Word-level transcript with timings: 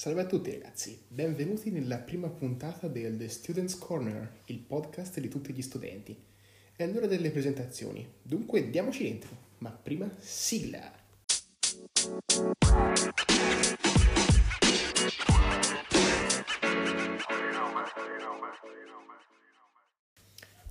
Salve 0.00 0.22
a 0.22 0.24
tutti 0.24 0.50
ragazzi, 0.50 0.98
benvenuti 1.08 1.70
nella 1.70 1.98
prima 1.98 2.30
puntata 2.30 2.88
del 2.88 3.18
The 3.18 3.28
Students 3.28 3.76
Corner, 3.76 4.40
il 4.46 4.58
podcast 4.60 5.20
di 5.20 5.28
tutti 5.28 5.52
gli 5.52 5.60
studenti. 5.60 6.18
È 6.74 6.86
l'ora 6.86 7.06
delle 7.06 7.30
presentazioni, 7.30 8.10
dunque 8.22 8.70
diamoci 8.70 9.02
dentro, 9.02 9.28
ma 9.58 9.68
prima 9.70 10.10
sigla! 10.18 10.90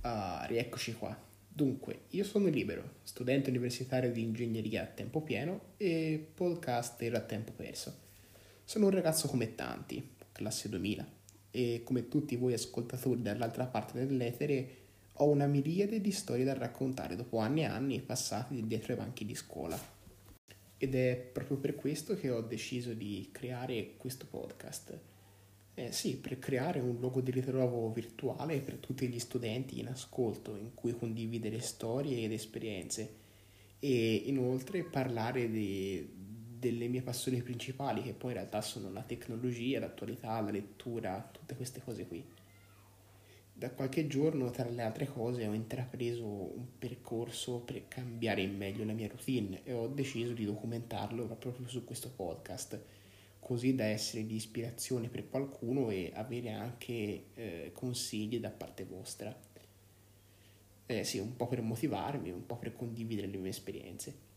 Ah, 0.00 0.44
rieccoci 0.48 0.94
qua. 0.94 1.16
Dunque, 1.46 2.06
io 2.08 2.24
sono 2.24 2.48
Libero, 2.48 2.94
studente 3.04 3.50
universitario 3.50 4.10
di 4.10 4.22
ingegneria 4.22 4.82
a 4.82 4.86
tempo 4.86 5.22
pieno 5.22 5.74
e 5.76 6.32
podcaster 6.34 7.14
a 7.14 7.20
tempo 7.20 7.52
perso. 7.52 8.08
Sono 8.70 8.84
un 8.84 8.92
ragazzo 8.92 9.26
come 9.26 9.56
tanti, 9.56 10.10
classe 10.30 10.68
2000, 10.68 11.04
e 11.50 11.80
come 11.82 12.06
tutti 12.06 12.36
voi 12.36 12.52
ascoltatori 12.52 13.20
dall'altra 13.20 13.66
parte 13.66 14.06
dell'etere 14.06 14.76
ho 15.14 15.28
una 15.28 15.46
miriade 15.46 16.00
di 16.00 16.12
storie 16.12 16.44
da 16.44 16.54
raccontare 16.54 17.16
dopo 17.16 17.38
anni 17.38 17.62
e 17.62 17.64
anni 17.64 18.00
passati 18.00 18.64
dietro 18.68 18.92
ai 18.92 19.00
banchi 19.00 19.24
di 19.26 19.34
scuola. 19.34 19.76
Ed 20.78 20.94
è 20.94 21.16
proprio 21.16 21.56
per 21.56 21.74
questo 21.74 22.14
che 22.14 22.30
ho 22.30 22.42
deciso 22.42 22.92
di 22.92 23.30
creare 23.32 23.94
questo 23.96 24.26
podcast. 24.30 24.96
Eh 25.74 25.90
sì, 25.90 26.18
per 26.18 26.38
creare 26.38 26.78
un 26.78 26.96
luogo 27.00 27.20
di 27.20 27.32
ritrovo 27.32 27.90
virtuale 27.90 28.60
per 28.60 28.76
tutti 28.76 29.08
gli 29.08 29.18
studenti 29.18 29.80
in 29.80 29.88
ascolto, 29.88 30.54
in 30.54 30.74
cui 30.74 30.96
condividere 30.96 31.58
storie 31.58 32.22
ed 32.22 32.30
esperienze 32.30 33.18
e 33.80 34.14
inoltre 34.26 34.84
parlare 34.84 35.50
di, 35.50 36.19
delle 36.60 36.88
mie 36.88 37.00
passioni 37.00 37.42
principali, 37.42 38.02
che 38.02 38.12
poi 38.12 38.32
in 38.32 38.36
realtà 38.36 38.60
sono 38.60 38.92
la 38.92 39.02
tecnologia, 39.02 39.80
l'attualità, 39.80 40.38
la 40.40 40.50
lettura, 40.50 41.26
tutte 41.32 41.56
queste 41.56 41.80
cose 41.82 42.06
qui. 42.06 42.22
Da 43.54 43.70
qualche 43.70 44.06
giorno, 44.06 44.50
tra 44.50 44.68
le 44.68 44.82
altre 44.82 45.06
cose, 45.06 45.46
ho 45.46 45.54
intrapreso 45.54 46.24
un 46.24 46.78
percorso 46.78 47.60
per 47.60 47.88
cambiare 47.88 48.42
in 48.42 48.56
meglio 48.56 48.84
la 48.84 48.92
mia 48.92 49.08
routine 49.08 49.62
e 49.64 49.72
ho 49.72 49.88
deciso 49.88 50.32
di 50.34 50.44
documentarlo 50.44 51.26
proprio 51.26 51.66
su 51.66 51.82
questo 51.84 52.10
podcast, 52.10 52.78
così 53.40 53.74
da 53.74 53.84
essere 53.84 54.26
di 54.26 54.36
ispirazione 54.36 55.08
per 55.08 55.28
qualcuno 55.28 55.90
e 55.90 56.12
avere 56.14 56.52
anche 56.52 57.24
eh, 57.34 57.70
consigli 57.74 58.38
da 58.38 58.50
parte 58.50 58.84
vostra. 58.84 59.34
Eh 60.86 61.04
sì, 61.04 61.18
un 61.18 61.36
po' 61.36 61.46
per 61.46 61.62
motivarmi, 61.62 62.30
un 62.30 62.44
po' 62.44 62.56
per 62.56 62.74
condividere 62.74 63.28
le 63.28 63.38
mie 63.38 63.50
esperienze 63.50 64.28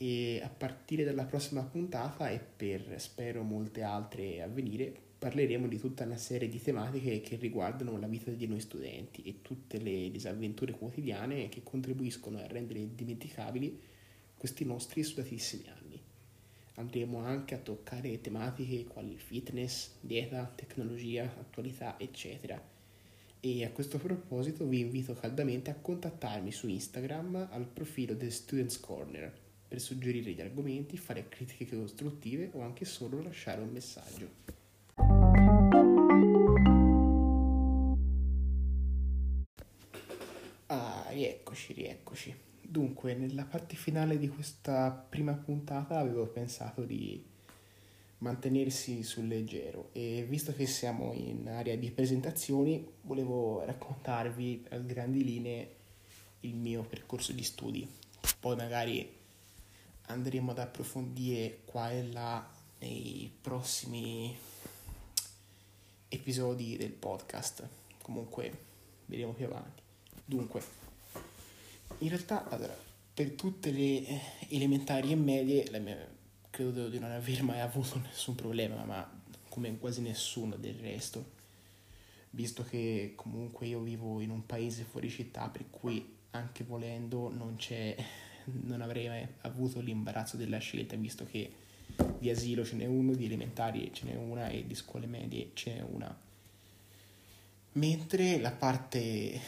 e 0.00 0.40
a 0.42 0.48
partire 0.48 1.02
dalla 1.02 1.24
prossima 1.24 1.64
puntata 1.64 2.30
e 2.30 2.38
per 2.38 2.94
spero 2.98 3.42
molte 3.42 3.82
altre 3.82 4.40
a 4.40 4.46
venire 4.46 5.06
parleremo 5.18 5.66
di 5.66 5.76
tutta 5.76 6.04
una 6.04 6.16
serie 6.16 6.48
di 6.48 6.62
tematiche 6.62 7.20
che 7.20 7.34
riguardano 7.34 7.98
la 7.98 8.06
vita 8.06 8.30
di 8.30 8.46
noi 8.46 8.60
studenti 8.60 9.22
e 9.22 9.42
tutte 9.42 9.80
le 9.80 10.08
disavventure 10.12 10.72
quotidiane 10.72 11.48
che 11.48 11.64
contribuiscono 11.64 12.38
a 12.38 12.46
rendere 12.46 12.78
indimenticabili 12.78 13.80
questi 14.36 14.64
nostri 14.64 15.02
sudatissimi 15.02 15.64
anni. 15.68 16.00
Andremo 16.74 17.18
anche 17.18 17.56
a 17.56 17.58
toccare 17.58 18.20
tematiche 18.20 18.84
quali 18.84 19.18
fitness, 19.18 19.94
dieta, 20.00 20.52
tecnologia, 20.54 21.24
attualità, 21.24 21.98
eccetera. 21.98 22.76
E 23.40 23.64
a 23.64 23.70
questo 23.72 23.98
proposito 23.98 24.64
vi 24.64 24.78
invito 24.78 25.14
caldamente 25.14 25.70
a 25.70 25.74
contattarmi 25.74 26.52
su 26.52 26.68
Instagram 26.68 27.48
al 27.50 27.66
profilo 27.66 28.14
del 28.14 28.30
Students 28.30 28.78
Corner 28.78 29.46
per 29.68 29.80
suggerire 29.80 30.32
gli 30.32 30.40
argomenti, 30.40 30.96
fare 30.96 31.28
critiche 31.28 31.76
costruttive 31.76 32.50
o 32.54 32.62
anche 32.62 32.86
solo 32.86 33.22
lasciare 33.22 33.60
un 33.60 33.68
messaggio. 33.68 34.28
Ah, 40.66 41.06
rieccoci, 41.10 41.72
rieccoci. 41.74 42.34
Dunque, 42.62 43.14
nella 43.14 43.44
parte 43.44 43.76
finale 43.76 44.18
di 44.18 44.28
questa 44.28 44.90
prima 44.90 45.34
puntata 45.34 45.98
avevo 45.98 46.26
pensato 46.26 46.84
di 46.84 47.24
mantenersi 48.18 49.02
sul 49.02 49.28
leggero 49.28 49.90
e 49.92 50.26
visto 50.28 50.52
che 50.52 50.66
siamo 50.66 51.12
in 51.12 51.48
area 51.48 51.76
di 51.76 51.90
presentazioni, 51.90 52.86
volevo 53.02 53.64
raccontarvi 53.64 54.66
a 54.70 54.78
grandi 54.78 55.24
linee 55.24 55.76
il 56.40 56.54
mio 56.54 56.82
percorso 56.82 57.32
di 57.32 57.42
studi. 57.42 57.88
Poi 58.40 58.56
magari 58.56 59.17
andremo 60.08 60.50
ad 60.50 60.58
approfondire 60.58 61.60
qua 61.64 61.90
e 61.90 62.06
là 62.10 62.46
nei 62.80 63.30
prossimi 63.40 64.36
episodi 66.08 66.76
del 66.76 66.92
podcast. 66.92 67.66
Comunque 68.02 68.66
vedremo 69.06 69.32
più 69.32 69.46
avanti. 69.46 69.82
Dunque, 70.24 70.62
in 71.98 72.08
realtà, 72.08 72.48
allora, 72.48 72.76
per 73.14 73.32
tutte 73.32 73.70
le 73.70 74.06
eh, 74.06 74.20
elementari 74.48 75.12
e 75.12 75.16
medie, 75.16 75.68
mia, 75.80 76.08
credo 76.50 76.88
di 76.88 76.98
non 76.98 77.10
aver 77.10 77.42
mai 77.42 77.60
avuto 77.60 77.98
nessun 78.04 78.34
problema, 78.34 78.84
ma 78.84 79.20
come 79.48 79.76
quasi 79.78 80.00
nessuno 80.00 80.56
del 80.56 80.74
resto, 80.74 81.36
visto 82.30 82.62
che 82.64 83.12
comunque 83.14 83.66
io 83.66 83.80
vivo 83.80 84.20
in 84.20 84.30
un 84.30 84.46
paese 84.46 84.84
fuori 84.84 85.10
città, 85.10 85.48
per 85.48 85.68
cui 85.70 86.16
anche 86.30 86.64
volendo 86.64 87.30
non 87.30 87.56
c'è 87.56 87.96
non 88.64 88.80
avrei 88.80 89.26
avuto 89.42 89.80
l'imbarazzo 89.80 90.36
della 90.36 90.58
scelta, 90.58 90.96
visto 90.96 91.24
che 91.24 91.50
di 92.18 92.30
asilo 92.30 92.64
ce 92.64 92.76
n'è 92.76 92.86
uno, 92.86 93.14
di 93.14 93.24
elementari 93.24 93.90
ce 93.92 94.04
n'è 94.04 94.14
una 94.14 94.48
e 94.48 94.66
di 94.66 94.74
scuole 94.74 95.06
medie 95.06 95.50
ce 95.54 95.74
n'è 95.74 95.80
una. 95.80 96.16
Mentre 97.72 98.38
la 98.40 98.50
parte 98.50 99.40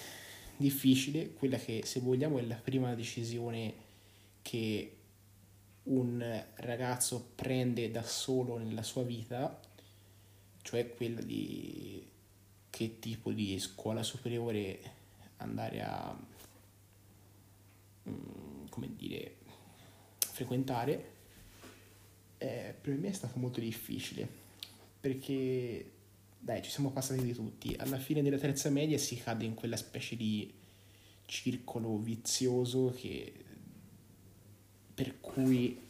difficile, 0.57 1.33
quella 1.33 1.57
che 1.57 1.83
se 1.85 2.01
vogliamo 2.01 2.39
è 2.39 2.43
la 2.43 2.57
prima 2.57 2.95
decisione 2.95 3.75
che 4.43 4.95
un 5.85 6.45
ragazzo 6.57 7.31
prende 7.35 7.91
da 7.91 8.03
solo 8.03 8.59
nella 8.59 8.83
sua 8.83 9.03
vita, 9.03 9.61
cioè 10.63 10.95
quella 10.95 11.21
di 11.23 12.07
che 12.69 12.99
tipo 13.01 13.33
di 13.33 13.59
scuola 13.59 14.03
superiore 14.03 14.81
andare 15.39 15.83
a 15.83 16.17
Mm, 18.09 18.67
come 18.71 18.91
dire, 18.97 19.37
frequentare, 20.19 21.13
eh, 22.39 22.75
per 22.81 22.95
me 22.97 23.09
è 23.09 23.13
stato 23.13 23.39
molto 23.39 23.61
difficile 23.61 24.27
perché 25.01 25.91
dai, 26.39 26.63
ci 26.63 26.71
siamo 26.71 26.91
passati 26.91 27.23
di 27.23 27.33
tutti. 27.33 27.75
Alla 27.79 27.99
fine 27.99 28.23
della 28.23 28.39
terza 28.39 28.71
media 28.71 28.99
si 28.99 29.17
cade 29.17 29.45
in 29.45 29.55
quella 29.55 29.77
specie 29.77 30.17
di 30.17 30.53
circolo 31.27 31.97
vizioso 31.99 32.93
che 32.97 33.33
per 34.95 35.21
cui 35.21 35.81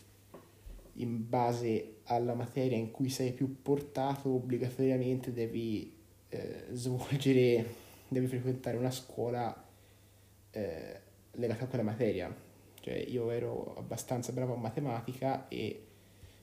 in 0.95 1.29
base 1.29 2.01
alla 2.05 2.35
materia 2.35 2.77
in 2.77 2.91
cui 2.91 3.09
sei 3.09 3.33
più 3.33 3.63
portato 3.63 4.29
obbligatoriamente 4.29 5.33
devi 5.33 5.93
eh, 6.29 6.67
svolgere, 6.73 7.75
devi 8.09 8.27
frequentare 8.27 8.77
una 8.77 8.91
scuola 8.91 9.69
eh, 10.51 11.01
legata 11.33 11.65
a 11.65 11.69
quella 11.69 11.85
materia. 11.85 12.35
Cioè 12.81 12.95
io 12.95 13.31
ero 13.31 13.75
abbastanza 13.77 14.33
bravo 14.33 14.55
a 14.55 14.57
matematica 14.57 15.49
e 15.49 15.85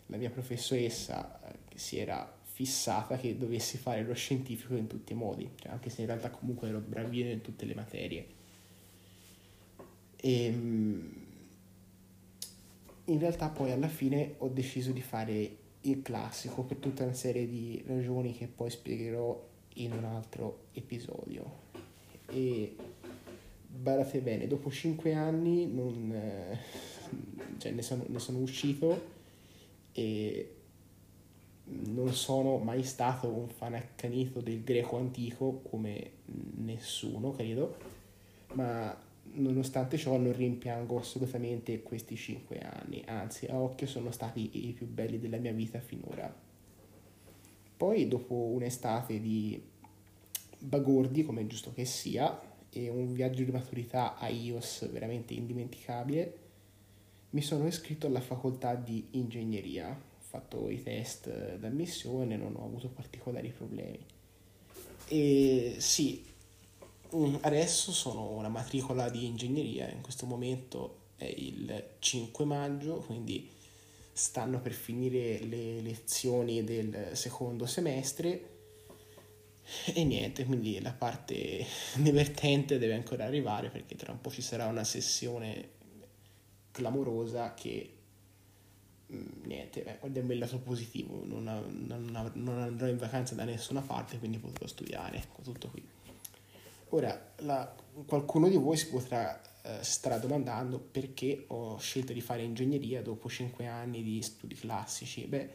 la 0.07 0.17
mia 0.17 0.29
professoressa 0.29 1.41
eh, 1.49 1.77
si 1.77 1.97
era 1.97 2.35
fissata 2.43 3.17
che 3.17 3.37
dovessi 3.37 3.77
fare 3.77 4.03
lo 4.03 4.13
scientifico 4.13 4.75
in 4.75 4.87
tutti 4.87 5.13
i 5.13 5.15
modi, 5.15 5.49
cioè, 5.55 5.71
anche 5.71 5.89
se 5.89 6.01
in 6.01 6.07
realtà 6.07 6.31
comunque 6.31 6.69
ero 6.69 6.79
bravino 6.79 7.29
in 7.29 7.41
tutte 7.41 7.65
le 7.65 7.75
materie. 7.75 8.27
E, 10.15 10.45
ehm, 10.45 11.25
in 13.05 13.19
realtà 13.19 13.49
poi 13.49 13.71
alla 13.71 13.87
fine 13.87 14.35
ho 14.39 14.49
deciso 14.49 14.91
di 14.91 15.01
fare 15.01 15.57
il 15.81 16.01
classico 16.01 16.63
per 16.63 16.77
tutta 16.77 17.03
una 17.03 17.13
serie 17.13 17.47
di 17.47 17.83
ragioni 17.85 18.35
che 18.35 18.47
poi 18.47 18.69
spiegherò 18.69 19.47
in 19.75 19.91
un 19.91 20.03
altro 20.03 20.65
episodio. 20.73 21.65
E 22.29 22.75
badate 23.79 24.19
bene, 24.19 24.47
dopo 24.47 24.71
5 24.71 25.13
anni 25.13 25.71
non, 25.71 26.11
eh, 26.11 26.59
cioè 27.57 27.71
ne, 27.71 27.81
sono, 27.81 28.05
ne 28.07 28.19
sono 28.19 28.39
uscito 28.39 29.15
e 29.91 30.51
non 31.65 32.13
sono 32.13 32.57
mai 32.57 32.83
stato 32.83 33.27
un 33.27 33.49
fan 33.49 33.73
accanito 33.73 34.39
del 34.39 34.63
greco 34.63 34.97
antico 34.97 35.61
come 35.69 36.11
nessuno, 36.55 37.31
credo, 37.31 37.77
ma 38.53 38.95
nonostante 39.33 39.97
ciò 39.97 40.17
non 40.17 40.35
rimpiango 40.35 40.97
assolutamente 40.97 41.83
questi 41.83 42.15
cinque 42.15 42.59
anni, 42.59 43.03
anzi 43.05 43.45
a 43.47 43.59
occhio 43.59 43.85
sono 43.85 44.11
stati 44.11 44.67
i 44.67 44.71
più 44.71 44.87
belli 44.87 45.19
della 45.19 45.37
mia 45.37 45.51
vita 45.51 45.79
finora. 45.79 46.33
Poi 47.77 48.07
dopo 48.07 48.33
un'estate 48.33 49.19
di 49.19 49.61
bagordi, 50.59 51.23
come 51.23 51.41
è 51.41 51.47
giusto 51.47 51.73
che 51.73 51.85
sia, 51.85 52.39
e 52.85 52.89
un 52.89 53.13
viaggio 53.13 53.43
di 53.43 53.51
maturità 53.51 54.17
a 54.17 54.29
IOS 54.29 54.89
veramente 54.89 55.33
indimenticabile, 55.33 56.45
mi 57.31 57.41
sono 57.41 57.67
iscritto 57.67 58.07
alla 58.07 58.21
facoltà 58.21 58.75
di 58.75 59.07
ingegneria, 59.11 59.99
fatto 60.19 60.69
i 60.69 60.81
test 60.81 61.55
d'ammissione, 61.55 62.37
non 62.37 62.55
ho 62.55 62.65
avuto 62.65 62.87
particolari 62.89 63.49
problemi. 63.49 63.99
E 65.07 65.75
sì, 65.79 66.25
mm, 67.15 67.35
adesso 67.41 67.91
sono 67.91 68.31
una 68.31 68.49
matricola 68.49 69.09
di 69.09 69.25
ingegneria, 69.25 69.89
in 69.89 70.01
questo 70.01 70.25
momento 70.25 71.05
è 71.15 71.25
il 71.25 71.91
5 71.99 72.45
maggio, 72.45 72.97
quindi 72.97 73.49
stanno 74.11 74.59
per 74.59 74.71
finire 74.71 75.39
le 75.43 75.81
lezioni 75.81 76.63
del 76.63 77.11
secondo 77.13 77.65
semestre 77.65 78.55
e 79.93 80.03
niente, 80.03 80.45
quindi 80.45 80.79
la 80.81 80.93
parte 80.93 81.65
divertente 81.95 82.77
deve 82.77 82.93
ancora 82.93 83.25
arrivare 83.25 83.69
perché 83.69 83.95
tra 83.95 84.11
un 84.11 84.21
po' 84.21 84.29
ci 84.29 84.41
sarà 84.41 84.67
una 84.67 84.83
sessione 84.83 85.75
clamorosa 86.71 87.53
che 87.53 87.93
mm, 89.11 89.43
niente, 89.45 89.81
beh, 89.81 89.97
guardiamo 89.99 90.31
il 90.33 90.39
lato 90.39 90.59
positivo, 90.59 91.23
non, 91.25 91.43
non, 91.43 92.31
non, 92.33 92.57
andrò 92.59 92.87
in 92.87 92.97
vacanza 92.97 93.35
da 93.35 93.43
nessuna 93.43 93.81
parte, 93.81 94.19
quindi 94.19 94.37
potrò 94.37 94.67
studiare, 94.67 95.23
tutto 95.43 95.69
qui. 95.69 95.85
Ora, 96.89 97.33
la, 97.37 97.75
qualcuno 98.05 98.47
di 98.47 98.55
voi 98.55 98.77
si 98.77 98.87
potrà 98.87 99.41
eh, 99.67 99.83
starà 99.83 100.17
domandando 100.17 100.79
perché 100.79 101.43
ho 101.47 101.77
scelto 101.77 102.13
di 102.13 102.21
fare 102.21 102.43
ingegneria 102.43 103.01
dopo 103.01 103.27
5 103.27 103.67
anni 103.67 104.01
di 104.01 104.21
studi 104.21 104.55
classici. 104.55 105.25
Beh, 105.25 105.49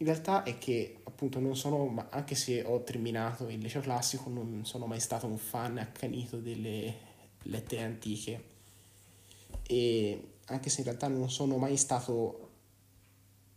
in 0.00 0.06
realtà 0.06 0.44
è 0.44 0.58
che 0.58 1.00
appunto 1.04 1.40
non 1.40 1.56
sono, 1.56 2.06
anche 2.10 2.34
se 2.34 2.62
ho 2.62 2.82
terminato 2.82 3.48
il 3.48 3.58
liceo 3.58 3.80
classico, 3.80 4.30
non 4.30 4.64
sono 4.64 4.86
mai 4.86 5.00
stato 5.00 5.26
un 5.26 5.38
fan 5.38 5.78
accanito 5.78 6.36
delle 6.38 7.06
lettere 7.42 7.82
antiche 7.82 8.44
e 9.66 10.22
anche 10.46 10.70
se 10.70 10.80
in 10.80 10.86
realtà 10.86 11.08
non 11.08 11.30
sono 11.30 11.56
mai 11.56 11.76
stato 11.76 12.46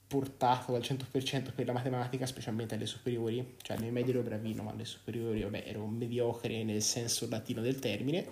portato 0.07 0.75
al 0.75 0.81
100% 0.81 1.53
per 1.53 1.65
la 1.67 1.73
matematica, 1.73 2.25
specialmente 2.25 2.75
alle 2.75 2.87
superiori, 2.87 3.55
cioè 3.61 3.77
alle 3.77 3.91
medie 3.91 4.11
ero 4.11 4.23
bravino, 4.23 4.63
ma 4.63 4.71
alle 4.71 4.83
superiori 4.83 5.43
vabbè, 5.43 5.63
ero 5.65 5.85
mediocre 5.85 6.63
nel 6.63 6.81
senso 6.81 7.29
latino 7.29 7.61
del 7.61 7.79
termine. 7.79 8.25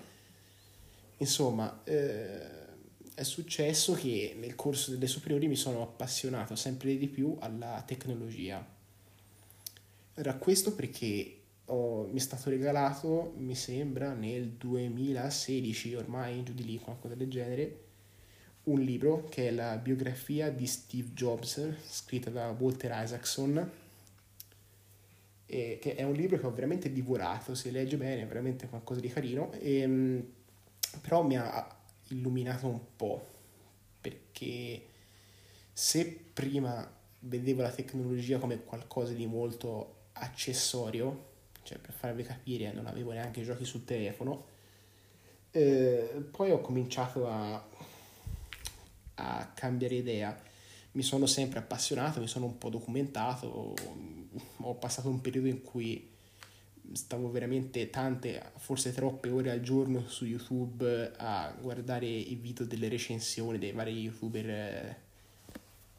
Insomma, 1.17 1.81
eh, 1.83 2.68
è 3.19 3.23
successo 3.23 3.95
che 3.95 4.33
nel 4.39 4.55
corso 4.55 4.91
delle 4.91 5.07
superiori 5.07 5.49
mi 5.49 5.57
sono 5.57 5.81
appassionato 5.81 6.55
sempre 6.55 6.95
di 6.97 7.09
più 7.09 7.35
alla 7.41 7.83
tecnologia. 7.85 8.65
Era 10.13 10.35
questo 10.35 10.73
perché 10.73 11.35
ho, 11.65 12.07
mi 12.09 12.15
è 12.15 12.21
stato 12.21 12.49
regalato, 12.49 13.33
mi 13.35 13.55
sembra, 13.55 14.13
nel 14.13 14.51
2016, 14.51 15.95
ormai 15.95 16.43
giù 16.43 16.53
di 16.53 16.63
lì, 16.63 16.79
qualcosa 16.79 17.15
del 17.15 17.29
genere, 17.29 17.79
un 18.63 18.79
libro 18.79 19.25
che 19.25 19.49
è 19.49 19.51
la 19.51 19.75
biografia 19.75 20.49
di 20.49 20.65
Steve 20.65 21.09
Jobs, 21.11 21.73
scritta 21.89 22.29
da 22.29 22.55
Walter 22.57 23.03
Isaacson, 23.03 23.71
che 25.45 25.79
è 25.81 26.03
un 26.03 26.13
libro 26.13 26.39
che 26.39 26.45
ho 26.45 26.53
veramente 26.53 26.89
divorato, 26.89 27.53
si 27.53 27.69
legge 27.69 27.97
bene, 27.97 28.21
è 28.21 28.27
veramente 28.27 28.69
qualcosa 28.69 29.01
di 29.01 29.09
carino, 29.09 29.51
e, 29.59 29.79
ehm, 29.79 30.27
però 31.01 31.21
mi 31.23 31.37
ha 31.37 31.78
illuminato 32.09 32.67
un 32.67 32.79
po', 32.95 33.27
perché 34.01 34.85
se 35.73 36.05
prima 36.33 36.89
vedevo 37.19 37.61
la 37.61 37.71
tecnologia 37.71 38.39
come 38.39 38.63
qualcosa 38.63 39.13
di 39.13 39.25
molto 39.25 40.07
accessorio, 40.13 41.27
cioè 41.63 41.77
per 41.77 41.93
farvi 41.93 42.23
capire 42.23 42.71
non 42.71 42.85
avevo 42.85 43.11
neanche 43.11 43.43
giochi 43.43 43.65
sul 43.65 43.85
telefono, 43.85 44.45
eh, 45.51 46.27
poi 46.31 46.51
ho 46.51 46.61
cominciato 46.61 47.27
a, 47.27 47.63
a 49.15 49.51
cambiare 49.53 49.95
idea, 49.95 50.41
mi 50.93 51.03
sono 51.03 51.25
sempre 51.25 51.59
appassionato, 51.59 52.19
mi 52.19 52.27
sono 52.27 52.45
un 52.45 52.57
po' 52.57 52.69
documentato, 52.69 53.73
ho 54.57 54.75
passato 54.75 55.09
un 55.09 55.21
periodo 55.21 55.47
in 55.47 55.61
cui 55.61 56.17
stavo 56.93 57.29
veramente 57.29 57.89
tante, 57.89 58.51
forse 58.57 58.93
troppe 58.93 59.29
ore 59.29 59.51
al 59.51 59.61
giorno 59.61 60.07
su 60.07 60.25
YouTube 60.25 61.13
a 61.17 61.53
guardare 61.59 62.07
i 62.07 62.35
video 62.35 62.65
delle 62.65 62.89
recensioni 62.89 63.57
dei 63.57 63.71
vari 63.71 63.99
youtuber 64.01 64.49
eh, 64.49 64.97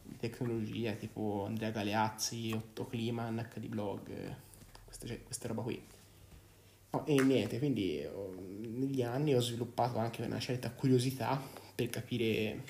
di 0.02 0.16
tecnologia 0.16 0.92
tipo 0.92 1.44
Andrea 1.46 1.70
Galeazzi, 1.70 2.52
Otto 2.52 2.86
Kliman, 2.86 3.48
HD 3.52 3.66
Blog, 3.66 4.34
questa, 4.84 5.06
cioè, 5.06 5.22
questa 5.22 5.48
roba 5.48 5.62
qui. 5.62 5.80
No, 6.92 7.06
e 7.06 7.22
niente, 7.22 7.58
quindi 7.58 8.04
ho, 8.04 8.34
negli 8.58 9.02
anni 9.02 9.34
ho 9.34 9.40
sviluppato 9.40 9.98
anche 9.98 10.22
una 10.22 10.40
certa 10.40 10.72
curiosità 10.72 11.40
per 11.74 11.88
capire 11.88 12.64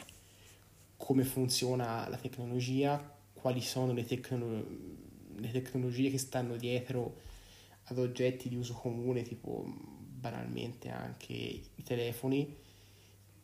come 0.97 1.25
funziona 1.25 2.07
la 2.09 2.19
tecnologia, 2.19 3.17
quali 3.33 3.63
sono 3.63 3.95
le, 3.95 4.05
tecno- 4.05 4.65
le 5.37 5.51
tecnologie 5.51 6.11
che 6.11 6.19
stanno 6.19 6.57
dietro 6.57 7.29
ad 7.93 7.99
oggetti 7.99 8.49
di 8.49 8.57
uso 8.57 8.75
comune, 8.75 9.23
tipo 9.23 9.65
banalmente 9.67 10.89
anche 10.91 11.33
i 11.33 11.83
telefoni. 11.83 12.57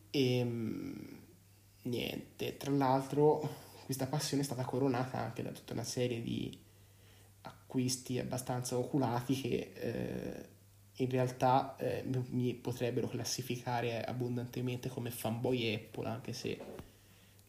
E 0.09 0.37
ehm, 0.37 1.19
niente, 1.83 2.57
tra 2.57 2.71
l'altro 2.71 3.65
questa 3.85 4.07
passione 4.07 4.41
è 4.41 4.45
stata 4.45 4.65
coronata 4.65 5.17
anche 5.19 5.41
da 5.43 5.51
tutta 5.51 5.73
una 5.73 5.83
serie 5.83 6.21
di 6.21 6.57
acquisti 7.41 8.19
abbastanza 8.19 8.77
oculati 8.77 9.39
che 9.39 9.71
eh, 9.73 10.49
in 11.03 11.09
realtà 11.09 11.75
eh, 11.77 12.03
mi 12.29 12.53
potrebbero 12.53 13.07
classificare 13.07 14.03
abbondantemente 14.03 14.89
come 14.89 15.11
fanboy 15.11 15.73
Apple, 15.73 16.07
anche 16.07 16.33
se 16.33 16.59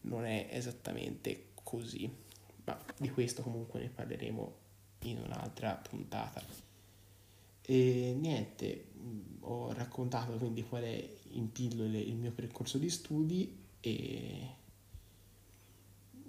non 0.01 0.25
è 0.25 0.47
esattamente 0.51 1.47
così. 1.63 2.09
Ma 2.65 2.79
di 2.97 3.09
questo 3.09 3.41
comunque 3.41 3.79
ne 3.79 3.89
parleremo 3.89 4.53
in 5.03 5.17
un'altra 5.17 5.73
puntata. 5.73 6.68
E 7.69 8.15
niente, 8.17 8.85
ho 9.41 9.71
raccontato 9.73 10.37
quindi 10.37 10.63
qual 10.63 10.81
è 10.81 11.09
in 11.33 11.51
pillole 11.51 11.99
il 11.99 12.15
mio 12.15 12.31
percorso 12.31 12.79
di 12.79 12.89
studi 12.89 13.55
e 13.79 14.47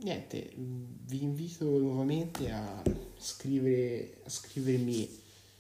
niente, 0.03 0.53
vi 0.55 1.23
invito 1.23 1.65
nuovamente 1.79 2.51
a, 2.51 2.83
scrivere, 3.17 4.19
a 4.23 4.29
scrivermi 4.29 5.09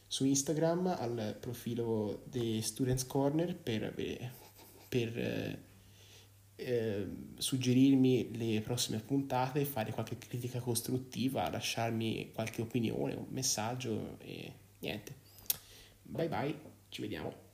su 0.06 0.26
Instagram 0.26 0.86
al 0.98 1.38
profilo 1.40 2.24
di 2.26 2.60
Students 2.60 3.06
Corner 3.06 3.56
per, 3.56 3.94
per 4.86 5.18
eh, 5.18 5.58
eh, 6.56 7.06
suggerirmi 7.38 8.36
le 8.36 8.60
prossime 8.60 8.98
puntate, 8.98 9.64
fare 9.64 9.92
qualche 9.92 10.18
critica 10.18 10.60
costruttiva, 10.60 11.48
lasciarmi 11.48 12.32
qualche 12.34 12.60
opinione, 12.60 13.14
un 13.14 13.28
messaggio 13.30 14.18
e 14.18 14.52
niente. 14.80 15.19
Bye 16.10 16.28
bye, 16.28 16.54
ci 16.88 17.00
vediamo. 17.02 17.49